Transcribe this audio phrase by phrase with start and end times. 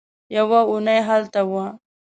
[0.35, 1.65] يوه اوونۍ هلته وه.